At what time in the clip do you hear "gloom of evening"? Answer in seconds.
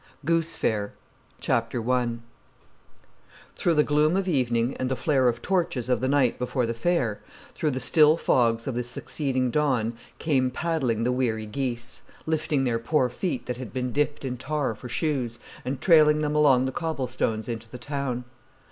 3.83-4.75